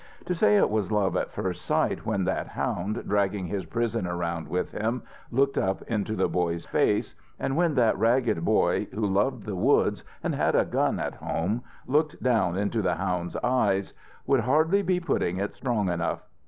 [0.25, 4.47] To say it was love at first sight when that hound, dragging his prison around
[4.47, 9.43] with him, looked up into the boy's face, and when that ragged boy who loved
[9.45, 13.93] the woods and had a gun at home looked down into the hound's eyes,
[14.25, 16.23] would hardly be putting it strong enough.